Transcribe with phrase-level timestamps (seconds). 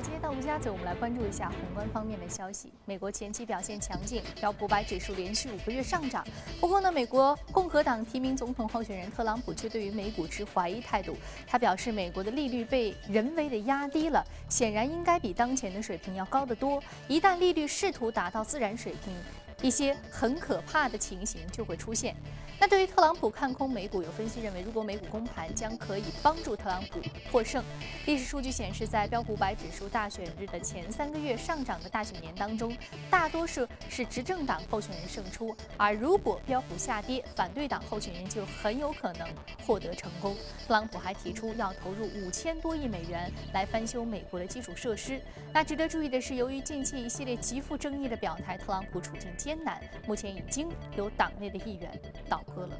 [0.00, 2.72] 尔街到陆家嘴，我们来关注一下宏观方面的消息。
[2.86, 6.26] 美国前期表现强劲，标普百指数连续五个月上涨。
[6.58, 11.14] 不过呢，美国共和党提名总统候选人特朗普却对于美股持怀疑态度。
[11.46, 16.82] 他表示，美国的利率被人为的压低了，显然应该比当前的水平要高得多。
[17.06, 19.14] 一旦利率试图达到自然水平，
[19.62, 22.14] 一些很可怕的情形就会出现。
[22.62, 27.00] 那对于特朗普看空美股，有分析认为，如果美股公盘将可以帮助特朗普
[27.32, 27.64] 获胜。
[28.04, 32.76] 历史数据显示，在标普五百指数大选日的前三个月上涨的大选年当中，
[33.10, 35.56] 大多数是执政党候选人胜出。
[35.78, 39.26] 而如果标普下跌，反对党候选人就很有可能
[39.66, 40.34] 获得成功。
[40.68, 45.18] 特朗普还提出要投入五千多亿美元来翻修美国的基础设施。
[45.50, 51.91] 那值得注意的是，由于近期一系列极富争议的表态，特朗普处境艰难，目前已经有党内的议员
[52.29, 52.41] 倒。
[52.55, 52.79] 喝了。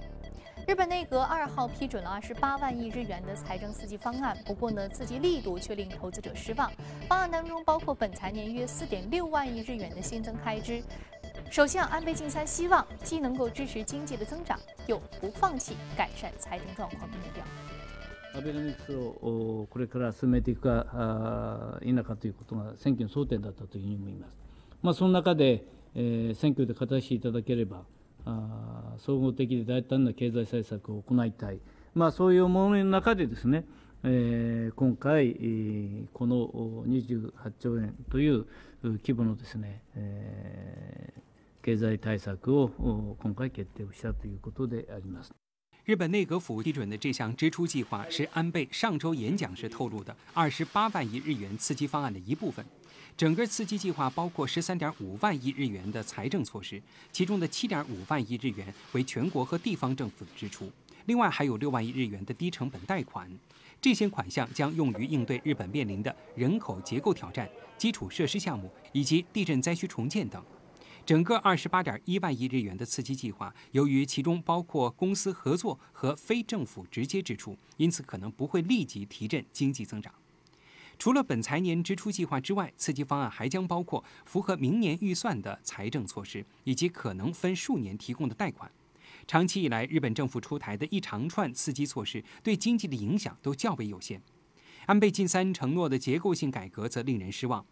[0.68, 6.72] 日本内阁二号批准了二十八万亿日元的财政刺激方案，不过呢，刺激力度却令投资者失望。
[7.08, 10.82] 方案当中包括本财年约四点六万亿日元的新增开支。
[11.52, 17.44] 首相安倍晋三希望既能够支持经济的增长，又不放弃改善财政状况的目标。
[18.34, 24.40] アベノミクスをこれから進めていくか否かということが選挙の争点だったというふうに思います。
[24.82, 27.85] まあその中で、 え選挙で勝たせていただければ。
[28.27, 31.61] あ総合的で大胆な経済政策を行いたい、
[31.95, 33.65] まあ、そういう思いの中でですね、
[34.05, 35.35] えー、今回、
[36.13, 36.49] この
[36.87, 38.47] 28兆円という
[38.83, 42.69] 規模のですね、えー、経済対策を
[43.19, 45.33] 今回決定をしたということであります。
[45.87, 52.65] 日本内阁府批准的这项支出计划是安倍上周演讲时透露的二十八万亿日元刺激方案的一部分。
[53.17, 60.71] 整个刺激计划包括十三点五万亿日元的财政措施，其中的七点五万亿日元为全国和地方政府的支出，
[61.07, 63.31] 另外还有六万亿日元的低成本贷款。
[63.81, 70.45] 这些款项将用于应对日本面临的人口结构挑战、基础设施项目以及地震灾区重建等。
[71.11, 80.15] 整个二十八点一万亿日元的刺激计划，由于其中包括公司合作和非政府直接支出，因此可能不会立即提振经济增长。
[81.01, 88.71] 除了本财年支出计划之外，刺激方案还将包括符合明年预算的财政措施，以及可能分数年提供的贷款。
[89.27, 94.23] 长期以来，日本政府出台的一长串刺激措施对经济的影响都较为有限。
[94.87, 97.67] 安倍晋三承诺的结构性改革则令人失望。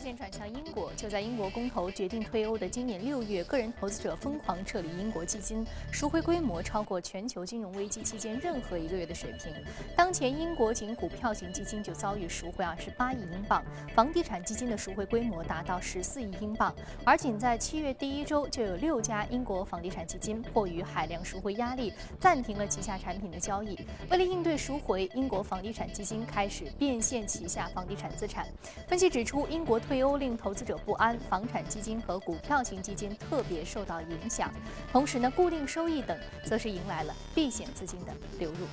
[0.00, 5.62] 现转向英国，就在英国公投决定退欧的今年六月，个人投资者疯狂撤离英国基金，
[5.92, 9.52] 赎回规模超过全球金融危机期间任何一个月的水平。
[9.94, 13.62] 当前英国仅股票型基金就遭遇赎回二十八亿英镑，
[13.94, 16.74] 房地产基金的赎回规模达到十四亿英镑。
[17.04, 23.78] 而仅在七月第一周，就有六家英国房地产基金迫于海量赎回压力，暂停了旗下产品的交易。
[24.10, 28.46] 为了应对赎回，英国房地产基金开始变现旗下房地产资产。
[28.88, 29.78] 分析指出，英国。
[29.90, 34.48] 退欧令投资者不安，房产基金和股票型基金特别受到影响。
[34.92, 38.68] 同时呢，固定收益等则是迎来了避险资金的流入。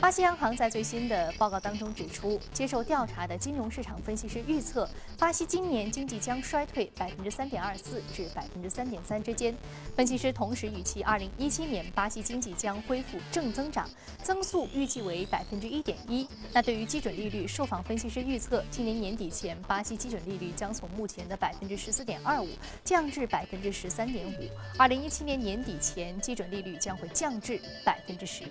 [0.00, 9.54] 巴西央行在最新的报告当中指出，接受调查的金融市场分析师预测，巴西今年经济将衰退百分之三点二四至百分之三点三之间。
[9.94, 13.88] 分析师同时预期，二零一七年巴西经济将恢复正增长，
[14.22, 16.26] 增速预计为百分之一点一。
[16.52, 22.48] 那对于基准利率，受访分析师预测，今年年底前，巴西基准利率将从目前的百分之十四点二五
[22.84, 24.48] 降至百分之十三点五。
[24.76, 28.48] 二零一七年年底前，基准利率将会降至百分之十一。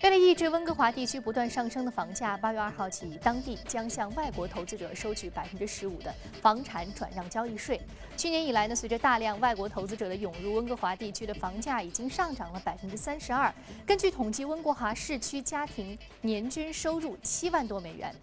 [0.00, 7.80] 为了抑制温哥华地区不断上升的房价，八月二号起，当地将向外国投资者收取百分之十五的房产转让交易税。
[8.16, 13.52] 去年以来呢，随着大量外国投资者的涌入，温哥华地区的房价已经上涨了百分之三十二。
[13.84, 18.14] 根据统计，温哥华市区家庭年均收入七万多美元。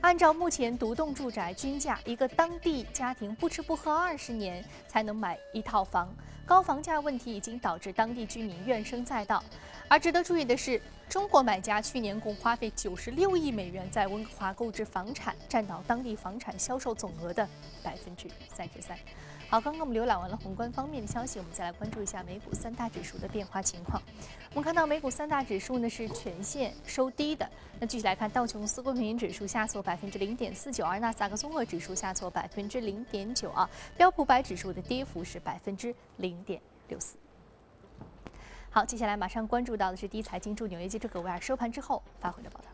[0.00, 6.08] 按照目前独栋住宅均价，一个当地家庭不吃不喝二十年才能买一套房。
[6.46, 9.44] 高房价问题已经导致当地居民怨声载道。
[9.88, 17.46] 而值得注意的是，中国买家去年共花费九十六亿美元在温哥华购置房产，占到当地房产销售总额的
[17.82, 18.98] 百分之三十三。
[19.50, 24.00] 好，刚刚我们浏览完了宏观方面的消息，我们再来关注一下美股三大指数的变化情况。
[24.50, 27.50] 我们看到美股三大指数呢是全线收低的。
[27.80, 33.68] 那具体来看，道琼斯工业平指数下挫百分之零点四九，而纳斯达克综合指数下挫百分之零点九啊。
[33.96, 37.16] 标普百指数的跌幅是百分之零点六四。
[38.70, 42.69] 好，接下来马上关注到的是第一财经驻纽约记者葛维尔收盘之后发回的报道。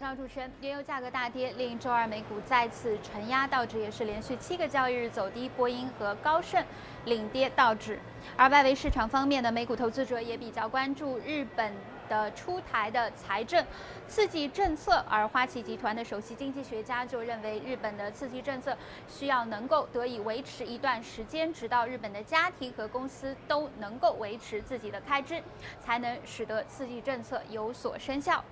[0.00, 6.64] 让主持人，原油价格大跌，令周二美股再次承压，道指也是连续七个交易日走低，波音和高盛
[7.04, 8.00] 领跌道指。
[8.34, 11.70] 而外围市场方面呢，美股投资者也比较关注日本
[12.08, 13.62] 的出台的财政
[14.08, 18.74] 刺激政策，而花旗集团的首席经济学家就认为，日本的刺激政策
[19.06, 25.42] 需要能够得以维持一段时间，直到日本的家庭和公司都能够维持自己的开支，
[25.78, 28.42] 才能使得刺激政策有所生效。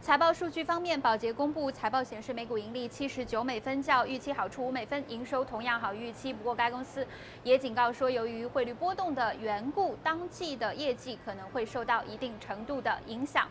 [0.00, 6.32] 财报数据方面，宝洁公布财报显示，每股盈利七十九美分，较预期好出五美分，营收同样好预期。
[6.32, 7.06] 不过，该公司
[7.42, 13.48] 也警告说，由于汇率波动的缘故，当季的业绩可能会受到一定程度的影响。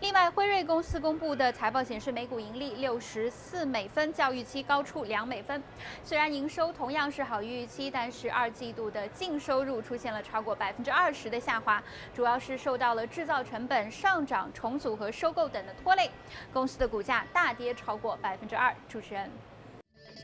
[0.00, 5.62] 另外，辉瑞公司公布的财报显示，每股盈利六十四美分，较预期高出两美分。
[6.04, 11.82] 虽然营收同样是好于预期，但是二季度的净收入出现了超过百分之二十的下滑，
[12.14, 16.10] 主要是受到了制造成本上涨、重组和收购等的拖累。
[16.52, 18.74] 公司的股价大跌超过百分之二。
[18.88, 19.30] 主持人。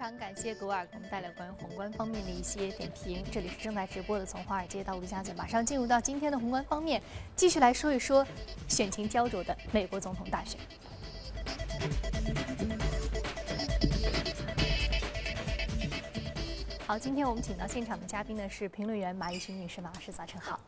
[0.03, 3.23] 非常感谢格尔给我们带来关于宏观方面的一些点评。
[3.31, 7.01] 这里是正在直播的，从华尔街到陆家嘴，马上进入到今天的宏观方面，
[7.37, 8.27] 继续来说一说
[8.67, 10.59] 选情焦灼的美国总统大选。
[16.85, 20.59] 好，今天我们请到现场的嘉宾呢是评论员马一群女士，马老师早晨好。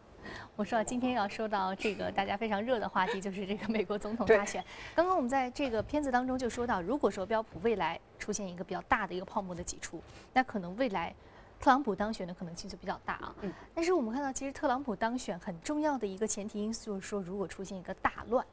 [0.56, 4.64] 我说今天要说到这个大家非常热的话题，就是这个美国总统大选。
[4.94, 10.00] 刚刚我们在这个片子当中就说到，如果说标普未来出现一个比较大的一个泡沫的挤出，
[10.32, 11.12] 那可能未来
[11.58, 13.34] 特朗普当选的可能性就比较大啊。
[13.40, 13.52] 嗯。
[13.74, 18.46] 但是我们看到，其实特朗普当选很重要的一个前提因素就是说，如果出现一个大乱。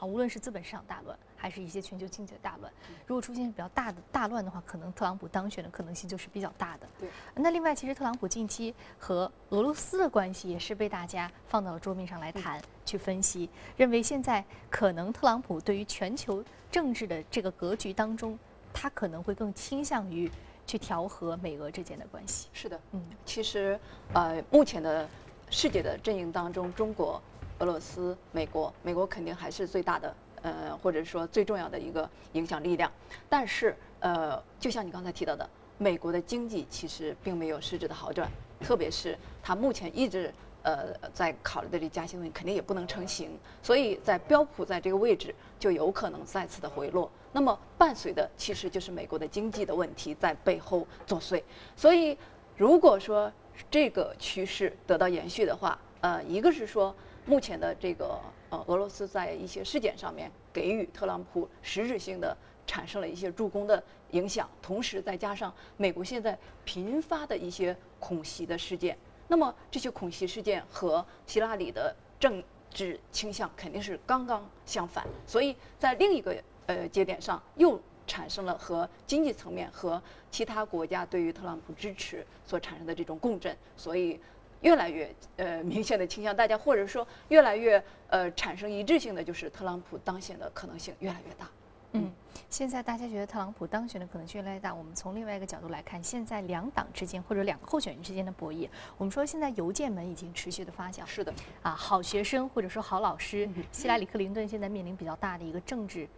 [0.00, 2.72] 啊，无论是资本市场大乱，还是一些全球经济的大乱，
[3.06, 6.88] 如果出现比较大的大乱的话，可能特朗普当选的可能性就是比较大的。
[6.98, 7.08] 对。
[7.34, 16.42] 那另外，其实特朗普近期和俄罗斯的关系也是被大家放到了桌面上来谈，去分析，认为现在可能特朗普对于全球
[16.72, 18.38] 政治的这个格局当中，
[18.72, 20.30] 他可能会更倾向于
[20.66, 22.48] 去调和美俄之间的关系。
[22.54, 23.78] 是的，嗯，其实
[24.14, 25.06] 呃，目前的
[25.50, 27.22] 世界的阵营当中，中国。
[27.60, 32.90] 俄罗斯、美国，美国肯定还是最大的，呃，或者说最重要的一个影响力量。
[33.28, 38.30] 但是，呃，就像你刚才提到的，美国的经济其实并没有实质的好转，
[38.60, 43.38] 特别是它目前一直呃在考虑的这加息问题，肯定也不能成型。
[43.62, 47.10] 所以在标普在这个位置就有可能再次的回落。
[47.30, 51.42] 那么伴随的其实就是美国的经济的问题在背后作祟。
[51.76, 52.16] 所以，
[52.56, 53.30] 如果说
[53.70, 56.96] 这个趋势得到延续的话，呃，一个是说。
[57.26, 58.18] 目前的这个
[58.50, 62.36] 呃，俄罗斯在一些事件上面给予特朗普实质性的
[62.66, 63.80] 产生了一些助攻的
[64.10, 76.36] 影响，同时再加上美国现在频发的一些恐袭的事件，那么这些恐袭事件和希拉里的政治倾向肯定是刚刚相反，所以在另一个
[76.66, 84.18] 呃节点上又产生了和经济层面和其他国家对于特朗普支持所产生的这种共振，所以。
[84.60, 91.48] 越来越呃明显的倾向，大家或者说越来越呃产生一致性的，就是特朗普当选的可能性越来越大。
[91.92, 92.12] 嗯，
[92.48, 94.72] 现在大家觉得特朗普当选的可能性越来越大。
[94.72, 101.04] 我们从另外一个角度来看，现在两党之间或者两个候选人之间的博弈，我们说现在邮件门已经持续的发酵。
[101.04, 101.34] 是的。
[101.62, 106.08] 啊，好学生或者说好老师，希拉里克林顿现在面临比较大的一个政治、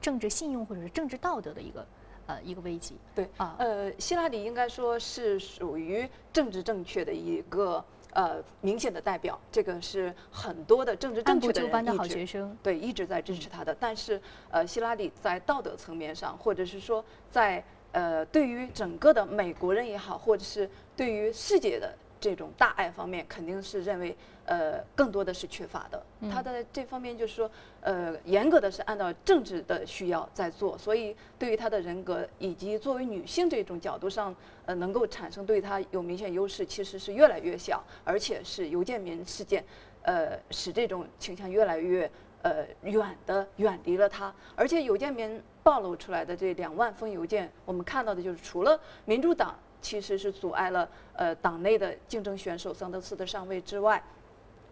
[0.00, 1.86] 政治信用或者是政治道德的一个。
[2.30, 2.94] 呃，一个危机。
[3.14, 13.76] 对啊，呃，希拉里应该说是属于政治正确的一个呃明显的代表，这个是很多的政治正确的人一直对一直在支持他的。
[13.80, 17.62] 但是呃，希拉里在道德层面上，或者是说在
[17.92, 21.92] 呃对于整个的美国人也好，或者是对于世界的。
[22.20, 26.02] 这种大爱方面肯定是认为，呃，更多的是缺乏的。
[26.30, 27.50] 他的这方面就是说，
[27.80, 34.34] 呃，严格的是按照政治的需要在做，所以对于他的人格以及作为女性这种角度上，
[34.66, 39.64] 呃，能够产生对他有明显优势，其实是越来越小，而且是邮件民事件，
[40.02, 42.10] 呃，使这种倾向越来越
[42.42, 44.32] 呃远的远离了他。
[44.54, 49.58] 而且邮件民暴露出来的这两万封邮件，我们看到的就是除了民主党。
[49.80, 54.02] 其实是阻碍了呃党内的竞争选手桑德斯的上位之外，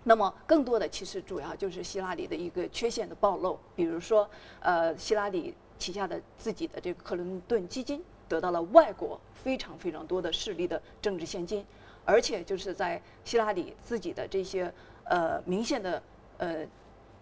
[0.05, 4.29] 那么更多的其实主要就是希拉里的一个缺陷的暴露，比如说
[4.61, 11.65] 呃希拉里旗下的自己的这个克林顿基金得到了外国非常非常多的势力的政治现金，
[12.05, 14.73] 而且就是在希拉里自己的这些
[15.05, 16.03] 呃明显的
[16.39, 16.67] 呃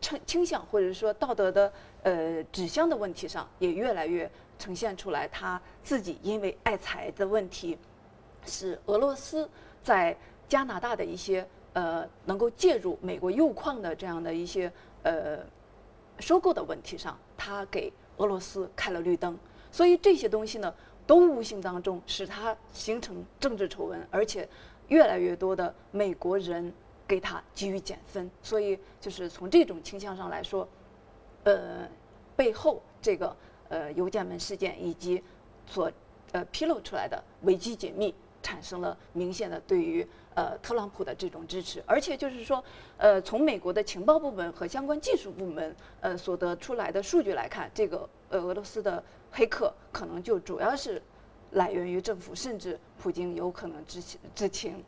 [0.00, 4.30] 倾倾向或者说道德的呃指向的问题上也越来越。
[4.58, 7.76] 呈现出来，他自己因为爱财的问题，
[8.44, 9.48] 使俄罗斯
[9.82, 10.16] 在
[10.48, 14.72] 加拿大的一些呃能够介入美国铀矿的这样的一些
[15.02, 15.38] 呃
[16.18, 19.38] 收购的问题上，他给俄罗斯开了绿灯。
[19.70, 20.74] 所以这些东西呢，
[21.06, 24.48] 都无形当中使他形成政治丑闻，而且
[24.88, 26.72] 越来越多的美国人
[27.06, 28.30] 给他给予减分。
[28.42, 30.66] 所以就是从这种倾向上来说，
[31.44, 31.86] 呃，
[32.34, 33.36] 背后这个
[33.68, 35.22] 呃邮件门事件以及
[35.66, 35.90] 所
[36.32, 41.82] 呃披露出来的维基解密，产生了明显的对于呃特朗普的这种支持。
[41.86, 42.62] 而且就是说，
[42.96, 51.02] 呃，从美国的情报部门和相关技术部门呃所得出来的数据来看，这个呃俄罗斯的黑客可能就主要是
[51.52, 54.84] 来源于政府，甚至普京有可能知情知情。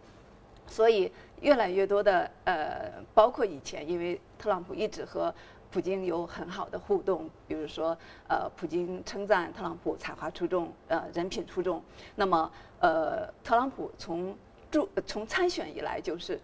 [0.71, 5.35] 所以越来越多的呃，包括以前，因为特朗普一直和
[5.71, 7.97] 普京有很好的互动，比如说
[8.29, 11.83] 呃，普京称赞特朗普才华出众，呃，人品出众。
[12.17, 14.37] 那么呃，特朗普从
[14.71, 16.41] 驻从参选以来，就是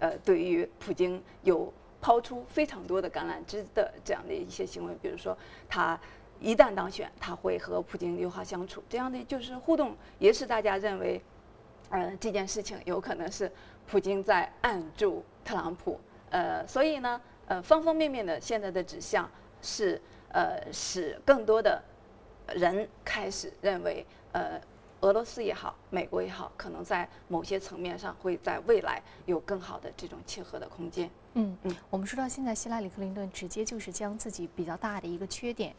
[0.00, 5.36] 呃，对于普京有抛出非常多的橄榄枝的这样的一些行为，比如说
[5.68, 5.98] 他
[6.40, 11.20] 一旦当选，他会和普京友好相处，这样的就是互动，也使大家认为。
[11.88, 13.48] 呃，这件事情有可能是
[13.86, 19.30] 普京在暗助特朗普，呃，所以呢，呃，方方面面的现在的指向
[19.62, 21.82] 是，呃，使更多的
[22.54, 24.60] 人开始认为，呃，
[25.00, 31.10] 俄罗斯也好，美国也好，可能在某些层面上会在未来有更好的这种契合的空间。
[31.34, 35.74] 嗯嗯，我们说到现在，希拉里·克林顿直接就是将自己比较大的一个缺点。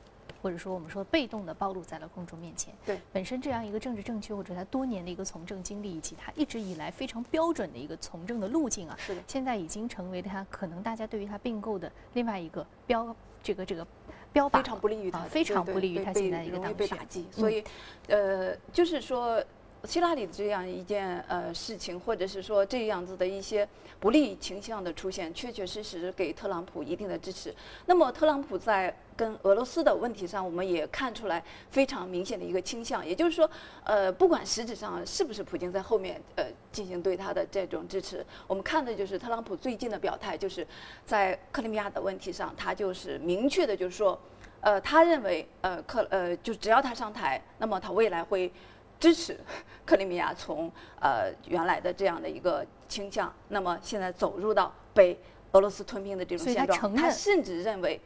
[0.48, 2.74] 或者说，我们说被动的暴露在了公众面前。
[2.86, 13.14] 对，本身这样一个政治正确，或者他多年的一个从政经历，以及他一直以来非常标准的一个从政的路径啊，是的，现在已经成为他可能大家对于他并购的另外一个标，
[13.44, 13.86] 这个这个
[14.32, 17.28] 标靶，非常不利于他，非常不利于他现在一个被打击。
[17.30, 17.62] 所以，
[18.08, 19.44] 呃，就是说。
[19.84, 23.66] 希拉里的这样一件呃事情，或者是说这样子的一些
[24.00, 27.54] 不利倾向的出现，确确实实给特朗普一定的支持。
[27.86, 33.50] 那么特朗普在跟俄罗斯的问题上，我们也看出来非常明显的一个倾向，也就是说，
[33.84, 40.66] 呃，不管实质上是不是普京在后面呃进行对他的这种支持，我们看的就是特朗普最近的表态，就是
[41.06, 44.18] 在克里米亚的问题上，他就是明确的就是说，
[44.62, 48.52] 呃，他认为呃克呃就只要他上台，那么他未来会。
[49.00, 49.40] 支持
[49.86, 55.16] 克里米亚从呃原来的这样的一个倾向，那么现在走入到被
[55.52, 58.02] 俄罗斯吞并的这种现状，他甚至认为，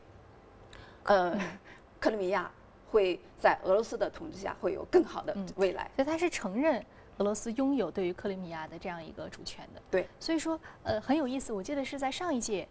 [1.03, 1.37] 呃，
[1.99, 2.49] 克里米亚
[2.91, 5.89] 会在俄罗斯的统治下会有更好的未来。
[5.95, 6.83] 所以他是承认
[7.17, 9.81] 俄罗斯拥有对于克里米亚的这样一个主权的。
[9.89, 12.67] 对，所以说呃很有意思，我记得是在上一届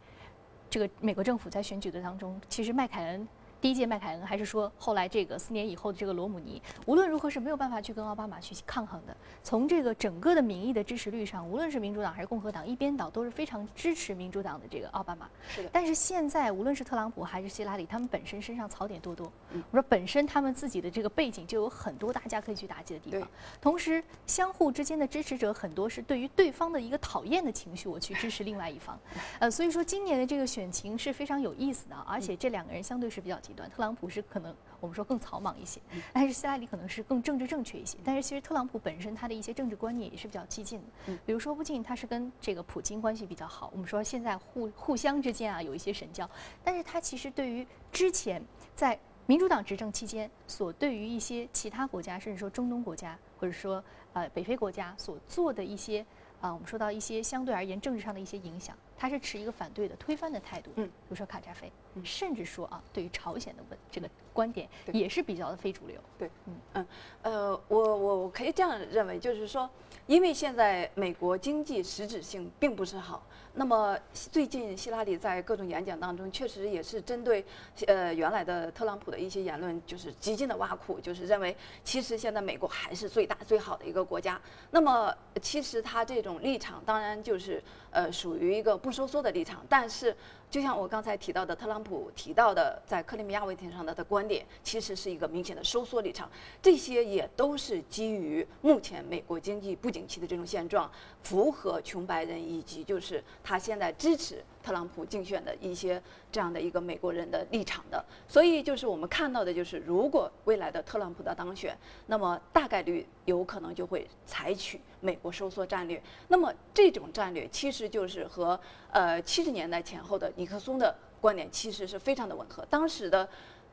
[0.69, 3.27] 这个美国政府在选举的当中，其实麦凯恩。
[3.61, 9.15] 第一届麦凯恩，还是说后来这个四年以后的这个罗姆尼，无论如何是没有办法去跟奥巴马去抗衡的。
[9.43, 15.29] 从这个整个的民意的支持率上，无论是民主党还是共和党，一边倒都是非常支持民主党的这个奥巴马。
[15.49, 15.69] 是的。
[15.71, 19.31] 但是现在，无论是特朗普还是希拉里，他们本身身上槽点多多。
[19.51, 19.63] 嗯。
[19.71, 23.29] 我说本身他们自己的这个背景就有很多大家可以去打击的地方。
[23.61, 28.99] 同时，相互之间的支持者很多是对于对方的一个讨厌的情绪，我去支持另外一方。
[29.39, 33.69] 呃，所以说今年的这个选情是非常有意思的，而且这两个人相对是比较极端。
[33.69, 34.25] 特朗普是。
[34.31, 35.81] 可能我们说更草莽一些，
[36.13, 37.99] 但是希拉里可能是更政治正确一些。
[38.05, 46.31] 但是其实特朗普本身他的一些政治观念也是比较激进的，比如说不仅他是跟这个普京关系比较好，我们说现在互互相之间啊有一些神交，
[46.63, 48.41] 但是他其实对于之前
[48.77, 56.07] 在民主党执政期间所对于一些其他国家，甚至说中东国家或者说呃北非国家所做的一些。
[56.41, 60.71] 啊，我们说到一些相对而言政治上的一些影响，他是持一个反对的、推翻的态度。
[60.77, 61.71] 嗯，比如说卡扎菲，
[62.03, 66.01] 甚至说啊，对于朝鲜的问这个观点也是比较的非主流。
[66.19, 66.87] 对，嗯嗯，
[67.23, 69.69] 呃，我我我可以这样认为，就是说，
[70.11, 73.25] 因为现在美国经济实质性并不是好。
[73.55, 77.45] 那么最近希拉里在各种演讲当中，确实也是针对
[77.87, 84.41] 呃原来的特朗普的一些言论，就是极尽的挖苦，就是认为其实现在美国还是最大最好的一个国家。
[84.73, 90.17] 那么其实他这种立场当然就是呃属于一个不收缩的立场，但是。
[90.51, 96.29] 就像我刚才提到的，特朗普提到的在克里米亚问题上的的观点，其实是一个明显的收缩立场。
[96.61, 100.91] 这些也都是基于目前美国经济不景气的这种现状，
[101.23, 104.43] 符合穷白人以及就是他现在支持。
[104.63, 106.01] 特朗普竞选的一些
[106.31, 111.77] 这样的一个美国人的立场的，所以就是我们看到的，就是如果未来的特朗普的当选，
[112.07, 116.03] 那么大概率有可能就会采取美国收缩战略。
[116.29, 118.59] 那么这种战略其实就是和
[118.91, 122.65] 呃七十年代前后的尼克松的观点其实是非常的吻合。
[122.69, 123.29] 当时的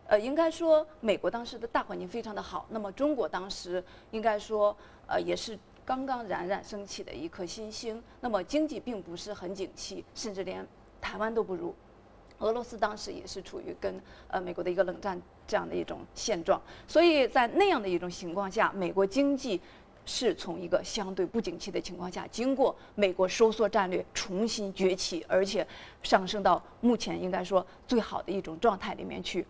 [0.08, 4.75] 呃应该说美国当时的大环境非常的好，那么中国当时应该说
[5.06, 5.58] 呃也是。
[5.88, 10.67] 刚刚冉冉升起的一颗新星，那么经济并不是很景气，甚至连
[11.00, 11.74] 台湾都不如。
[12.39, 15.17] 俄罗斯当时也是处于跟呃美国的一个冷战
[15.48, 19.62] 这样的一种现状，所以在那样的一种情况下，美国经济
[20.06, 25.65] 是从一个相对不景气的情况下，经过美国收缩战略重新崛起，而且
[26.03, 29.48] 上升到目前应该说最好的一种状态里面去。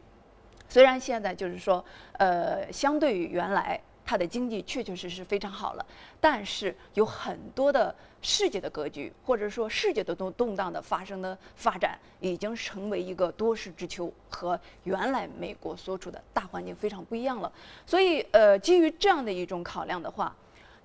[0.69, 1.83] 虽然现在就是说，
[2.19, 3.81] 呃，相对于原来。
[4.07, 5.85] 它的经济确确实实非常好了，
[6.21, 17.51] 但是有很多的世界的格局，或者说世界的动动荡的发生的发展，已经成为一个多事之秋，和原来美国所处的大环境非常不一样了。
[17.85, 20.33] 所以，呃，基于这样的一种考量的话，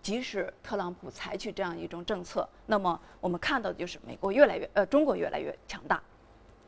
[0.02, 6.02] 即使特朗普采取这样一种政策，那么我们看到的就是美国越来越呃，中国越来越强大，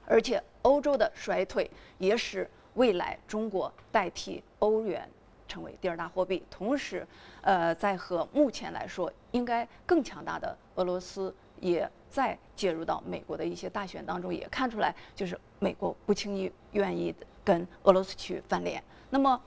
[0.06, 1.68] 而且欧洲的衰退
[1.98, 5.10] 也使未来中国代替欧元。
[5.46, 7.06] 成为第二大货币，同时，
[7.42, 18.82] 呃，在和目前来说应该更强大的俄罗斯也在介入到美国的一些大选当中，也看出来，就是美国不轻易愿意跟俄罗斯去翻脸。
[19.10, 19.40] 那么，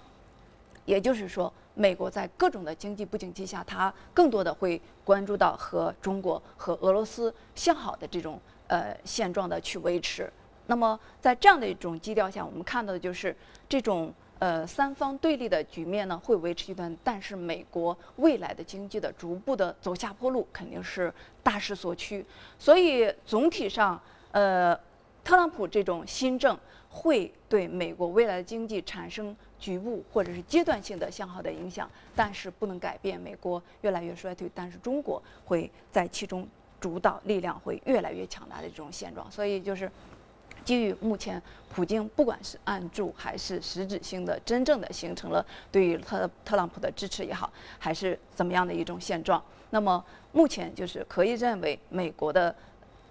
[0.85, 10.31] 也就是说，美国在各种的经济不景气下，它更多的会关注到和中国和俄罗斯向好的这种呃现状的去维持。
[10.67, 13.35] 那么，在这样的一种基调下，我们看到的就是
[13.67, 14.13] 这种。
[14.39, 22.23] 呃，三方对立的局面呢会维持一段，但是美国未来的经济的逐步的走下坡路肯定是大势所趋，
[22.59, 23.99] 所以总体上，
[24.31, 24.79] 呃，
[25.23, 26.55] 特朗普这种新政
[26.89, 36.47] 会对美国未来的经济产生局部或者是阶段性的向好的影响，但是不能改变美国越来越衰退，但是中国会在其中
[36.79, 39.91] 主导力量会越来越强大的这种现状，所以就是。
[40.67, 41.41] 基于目前
[41.73, 52.53] 普京不管是按住还是实质性的真正的形成了对于特特朗普的支持也好，还是怎么样的一种现状，那么目前就是可以认为美国的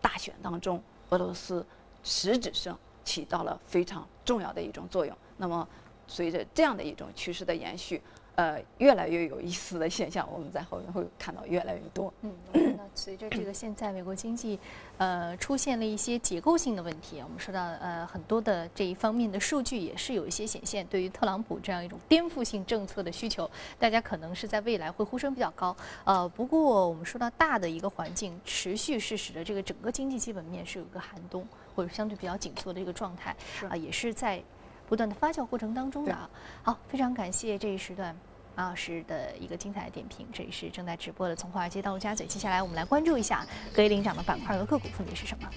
[0.02, 1.64] 大选当中，俄罗斯
[2.04, 5.16] 实质上起到了非常重要的一种作用。
[5.38, 5.66] 那么
[6.06, 8.02] 随着这样的一种趋势的延续。
[8.36, 12.12] 呃，越来越有意思的现象，我们在后面会看到越来越多。
[12.20, 14.60] 嗯，那随着这个现在美国经济，
[14.98, 25.74] 呃，出现了一些结构性的问题，我们说到呃很多的这一方面的数据也是有一些显现，对于特朗普这样一种颠覆性政策的需求，大家可能是在未来会呼声比较高。
[26.04, 33.34] 呃，不过我们说到大的一个环境，持续是使得这个整个经济基本面是有一个寒冬或者相对比较紧缩的一个状态，
[33.70, 34.42] 啊，也是在。
[34.88, 36.30] 不断的发酵过程当中的啊，
[36.62, 38.16] 好，非常感谢这一时段
[38.54, 40.26] 马老师的一个精彩的点评。
[40.32, 43.44] 这里是正在直播的从华尔街到陆家嘴，接下来我们来关注一下
[43.74, 45.50] 隔夜领涨的板块和个股分别是什么。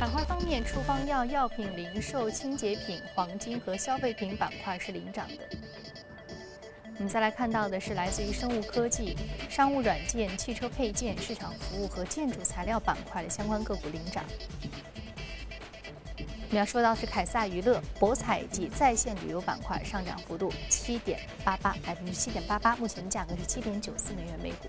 [0.00, 5.48] 板块方面，处方药、药品、零售、清洁品、黄金和消费品板块是领涨的。
[6.96, 9.16] 我们再来看到的是来自于生物科技、
[9.50, 14.24] 商务软件、汽车配件、市场服务和建筑材料板块的相关个股领涨。
[16.18, 24.68] 我们要说到是凯撒娱乐、博彩及在线旅游板块上涨幅度七点八八，百分之七点八八，目前的价格是七点九四美元每股。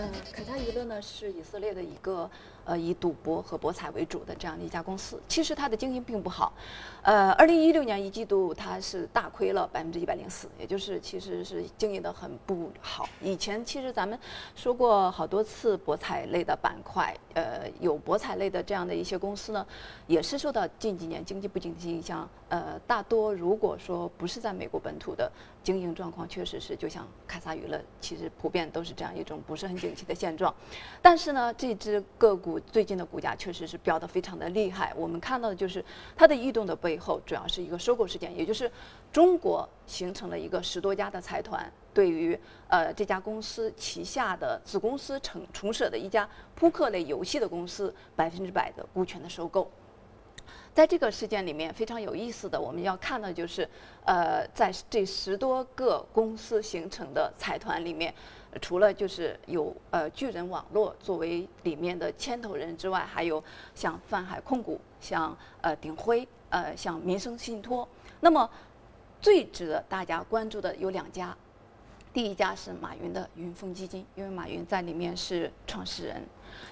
[0.00, 2.30] 嗯，凯撒娱乐呢是以色列的一个
[2.64, 5.20] 呃以赌博和博彩为主的这样的一家公司。
[5.26, 6.52] 其实它的经营并不好，
[7.02, 13.08] 呃，二零一六年一季度它是大亏了百分之一百零四，也就是其实是经营的很不好。
[13.20, 14.16] 以前其实咱们
[14.54, 19.66] 说过好多次博彩类的板块，呃，有博彩类的这样的一些公司呢，
[20.06, 22.28] 也是受到近几年经济不景气影响。
[22.50, 25.28] 呃，大多如果说不是在美国本土的。
[25.60, 30.54] 经营状况确实是，就像凯撒娱乐，其实普遍都是这样一种不是很景气的现状。
[31.00, 34.92] 但是呢，这只个股最近的股价确实是飙得非常的厉害。
[34.96, 35.84] 我们看到的就是
[36.16, 38.70] 它的异动的背后，主要是一个收购事件，也就是
[39.12, 49.70] 中国形成了一个十多家的财团，对于呃这家公司旗下的子公司成重设的一家扑克类游戏的公司百分之百的股权的收购。
[50.74, 53.68] 在这个事件里面非常有意思的，我们要看的就是，
[54.04, 58.14] 呃，在这十多个公司形成的财团里面，
[58.60, 63.42] 除了就是有呃巨人网络作为里面的牵头人之外，还有
[63.74, 67.86] 像泛海控股、像呃鼎晖、呃像民生信托。
[68.20, 68.48] 那么
[69.20, 71.36] 最值得大家关注的有两家，
[72.12, 76.16] 第一家是马云的云峰基金，因为马云在里面是创始人；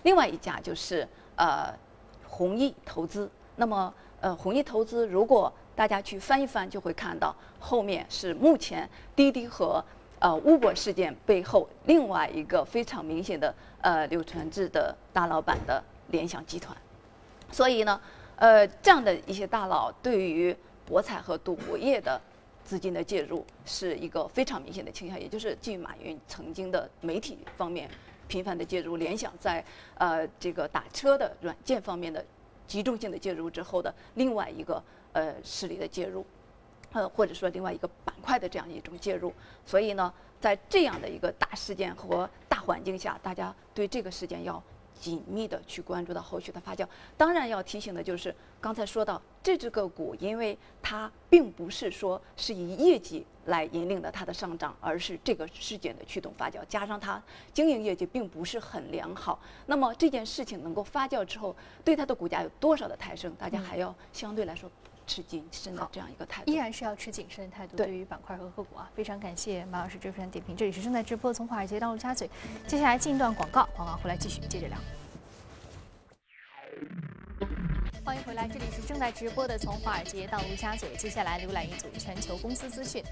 [0.03, 1.73] 另外一家就是呃
[2.27, 3.31] 弘毅投资。
[3.57, 9.83] 那么，呃，弘毅投资，如果大家去翻一翻，就会看到后面是目前滴滴和
[10.19, 16.77] 呃 Uber 事件背后另外一个非常明显的呃柳传志的大老板的联想集团。
[17.51, 18.01] 所以呢，
[18.37, 22.21] 呃，这样的一些大佬对于博彩和赌博业的
[22.65, 27.89] 资金的介入是一个非常明显的倾向，也就是基于马云曾经的媒体方面
[28.29, 29.65] 频繁的介入，联想在
[29.99, 32.25] 呃这个打车的软件方面的。
[32.67, 36.27] 集中性的介入之后的另外一个呃势力的介入，
[36.93, 39.33] 呃或者说另外一个板块的这样一种介入。
[39.65, 44.63] 所以呢，在这样的一个大事件和大环境下，大家对这个事件要。
[44.99, 57.23] 紧密的去关注到后续的发酵，当然要提醒的就是刚才说到这只个股，因为它并不是说是以业绩来引领的它的上涨，而是这个事件的驱动发酵，加上它
[57.53, 64.71] 经营业绩并不是很良好，那么这件事情能够发酵之后，对它的股价有多少的抬升，大家还要相对来说。
[65.07, 67.77] 持谨慎的这样一个态度，依然是要持谨慎的态度。
[67.77, 70.57] 对于板块和个股啊，非常感谢马老师这份点评。
[70.57, 72.29] 这里是正在直播从华尔街到陆家嘴，
[72.67, 74.77] 接下来进一段广告，广告回来继续接着聊。
[78.05, 83.03] 欢迎回来，这里是正在直播的从华尔街到陆家嘴，接下来浏览一组全球公司资讯。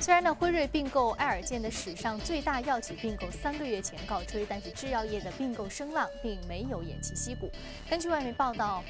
[0.00, 7.50] 虽然呢，辉瑞并购爱尔健的史上最大药企并购三个月前告吹，但是制药业的并购声浪并没有偃旗息鼓。
[7.90, 8.82] 根据外媒报道。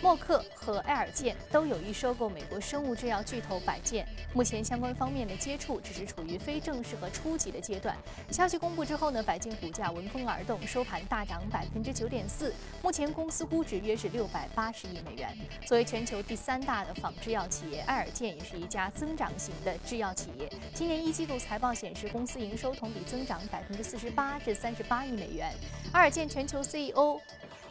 [0.00, 7.96] 默克和爱尔健都有意收购美国生物制药巨头百健，目前相关方面的接触只是处于非正式和初级的阶段。
[8.30, 12.54] 消息公布之后呢，百健股价闻风而动，收盘大涨百分之九点四。
[12.80, 15.36] 目前公司估值约是六百八十亿美元。
[15.66, 20.48] 作为全球第三大的仿制药企业，爱尔健也是一家增长型的制药企业。
[20.74, 25.52] 今年一季度财报显示，公司营收同比增长百分之四十八至三十八亿美元。
[25.92, 27.20] 爱尔健全球 CEO。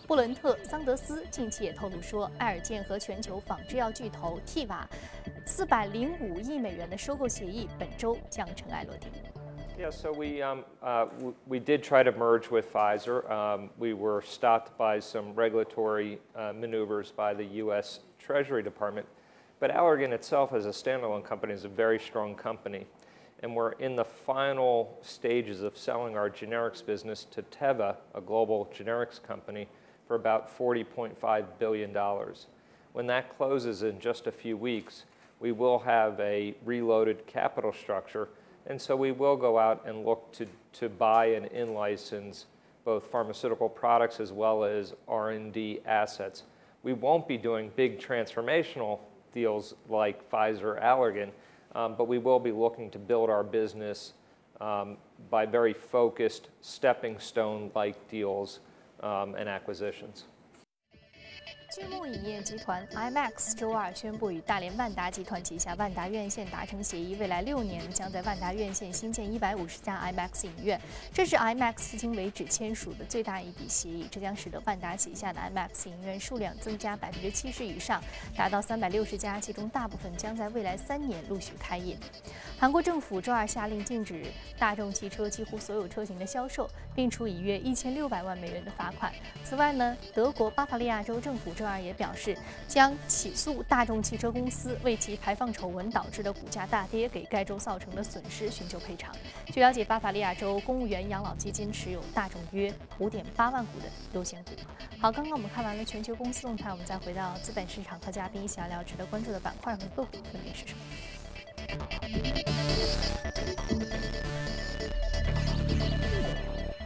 [0.07, 4.85] 布伦特·桑德斯近期也透露说，爱尔健和全球仿制药巨头 Teva
[5.47, 9.11] 四百零五亿美元的收购协议本周将尘埃落定。
[9.79, 11.07] Yeah, so we um, uh,
[11.49, 13.29] we did try to merge with Pfizer.
[13.31, 18.01] Um, we were stopped by some regulatory uh, maneuvers by the U.S.
[18.19, 19.07] Treasury Department.
[19.61, 22.87] But Allergan itself, as a standalone company, is a very strong company.
[23.43, 28.71] And we're in the final stages of selling our generics business to Teva, a global
[28.73, 29.67] generics company,
[30.08, 31.96] for about $40.5 billion.
[32.93, 35.04] When that closes in just a few weeks,
[35.39, 38.30] we will have a reloaded capital structure,
[38.65, 42.46] and so we will go out and look to, to buy and in-license
[42.86, 46.43] both pharmaceutical products as well as R&D assets.
[46.84, 49.00] We won't be doing big transformational
[49.34, 51.30] deals like Pfizer Allergan,
[51.76, 54.13] um, but we will be looking to build our business
[54.62, 54.98] um,
[55.30, 58.60] by very focused stepping stone like deals
[59.02, 60.26] Um, and acquisitions.
[61.78, 70.82] 巨幕影业集团 IMAX 周二宣布与大连万达集团旗下万达院线达成协议，未来六年将在万达院线新建一百五十家 IMAX 影院。
[71.13, 78.02] 这是 IMAX 至今为止签署的最大一笔协议，这将使得万达旗下的 IMAX 影院数量增加百分之七十以上，
[78.36, 81.96] 达到三百六十家，其中大部分将在未来三年陆续开业。
[82.58, 84.26] 韩国政府周二下令禁止
[84.58, 89.13] 大众汽车几乎所有车型的销售，并处以约一千六百万美元的罚款。
[89.44, 99.14] 此外呢，德国巴伐利亚州政府周二也表示，将起诉大众汽车公司为其排放丑闻导致的股价大跌给该州造成的损失寻求赔偿。
[99.48, 104.52] 据了解，巴伐利亚州公务员养老基金持有大众约五点八万股的优先股。
[105.00, 110.80] 好，刚刚我们看完了全球公司动态，我们再回到资本市场和嘉宾一起聊聊值得关注的板块和个股分别是什么。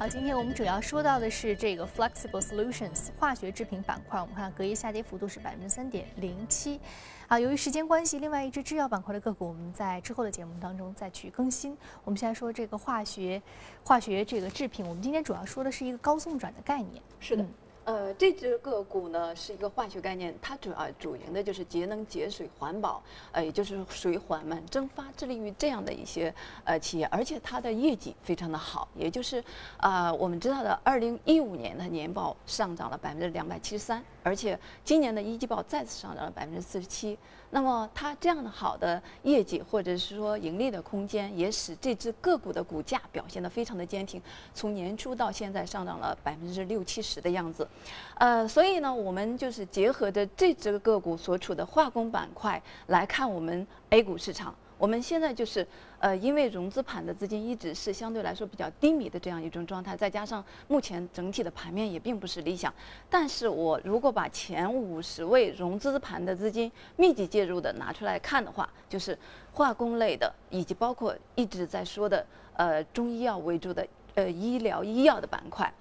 [0.02, 4.20] 好，今天我们主要说到的是这个 Flexible Solutions 化学制品板块。
[4.20, 6.82] 我们看隔夜下跌幅度是百分之三点零七。
[7.28, 11.78] 啊，由于时间关系，另外一只制药板块的个股我们在之后的节目当中再去更新。
[12.04, 13.40] 我们现在说这个化学
[13.84, 17.00] 化学这个制品，我们今天主要说的是一个高送转的概念。
[17.20, 17.46] 是的。
[17.84, 29.44] 呃，这只个股呢是一个化学概念，它主要主营的就是节能节水环保，呃，也就是水缓慢蒸发，致力于这样的一些呃企业，而且它的业绩非常的好，也就是
[29.78, 37.18] 啊我们知道的，二零一五年的年报上涨了百分之两百七十三，而且今年的一季报再次上涨了百分之四十七。
[37.54, 44.22] 那么它这样的好的业绩，或者是说盈利的空间，也使这只个股的股价表现得非常的坚挺，
[44.54, 47.68] 从年初到现在上涨了百分之六七十的样子。
[48.16, 54.56] 呃，所以呢，我们就是结合着这只个股所处的化工板块来看我们 A 股市场。
[54.82, 55.66] 我们现在就是，
[56.00, 62.74] 呃，因为融资盘的资金一直是相对来说比较低迷的这样一种状态，再加上目前整体的盘面也并不是理想。
[63.08, 69.16] 但是我如果把前五十位融资盘的资金密集介入的拿出来看的话，就是
[69.54, 75.72] 化工类的，以及包括一直在说的，呃，中医药为主的，呃，医疗医药的板块。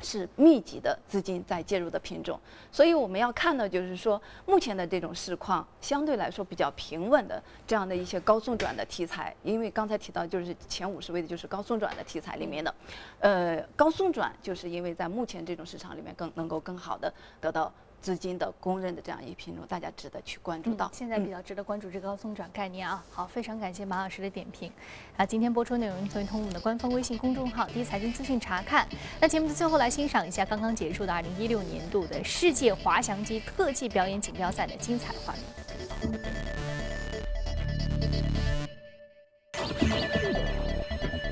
[0.00, 2.38] 是密集的资金在介入的品种，
[2.70, 12.74] 所以我们要看的，就是说目前的这种市况相对来说比较平稳的这样的一些高送转的题材，因为刚才提到就是前五十位的就是高送转的题材里面的，
[13.20, 17.72] 呃，高送转就是因为在目前这种市场里面更能够更好的得到。
[18.04, 20.90] 资金的公认的这样一品种，大家值得去关注到。
[20.92, 23.02] 现在比较值得关注这个高松转概念啊。
[23.10, 24.70] 好，非常感谢马老师的点评。
[25.16, 28.86] 啊，今天播出内容可以通过我们的官方微信公众号“第一财经资讯”查看。
[29.18, 35.42] 那节目的最后来欣赏一下刚刚结束的2016年度的世界滑翔机特技表演锦标赛的精彩画面。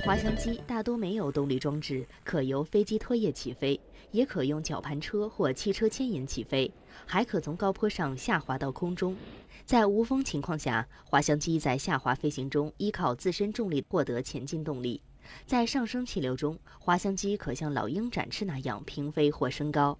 [0.04, 3.78] 滑翔机大多没有动力装置，可由飞机拖曳起飞，
[4.10, 6.68] 也可用绞盘车或汽车牵引起飞，
[7.06, 9.16] 还可从高坡上下滑到空中。
[9.64, 15.00] 在无风情况下，滑翔机在下滑飞行中依靠自身重力获得前进动力。
[15.46, 19.96] 在上升气流中，滑翔机可像老鹰展翅那样平飞或升高。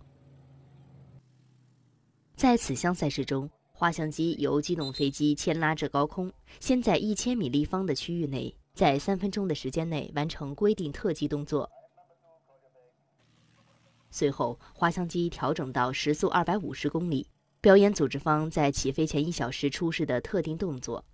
[2.34, 8.52] 在此项赛事中，滑翔机由机动飞机牵拉至高空，先在一千米立方的区域内。
[8.74, 11.70] 在三分钟的时间内完成规定特技动作，
[14.11, 17.28] 随后滑翔机调整到时速二百五十公里。
[17.61, 21.04] 表演组织方在起飞前一小时出示的特定动作，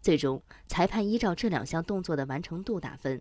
[0.00, 3.20] 最终裁判依照这两项动作的完成度打分。